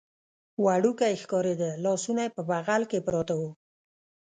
وړوکی 0.63 1.13
ښکارېده، 1.21 1.69
لاسونه 1.83 2.21
یې 2.25 2.33
په 2.35 2.41
بغل 2.49 2.81
کې 2.91 2.99
پراته 3.05 3.33
و. 3.39 3.41